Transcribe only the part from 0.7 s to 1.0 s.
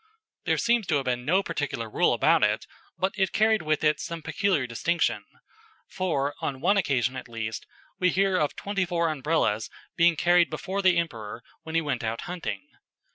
to